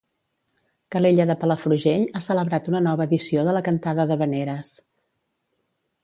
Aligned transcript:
Calella 0.93 1.25
de 1.31 1.33
Palafrugell 1.41 2.05
ha 2.15 2.21
celebrat 2.27 2.69
una 2.71 2.81
nova 2.87 3.07
edició 3.09 3.43
de 3.49 3.53
la 3.59 3.63
Cantada 3.67 4.05
d'havaneres. 4.13 4.73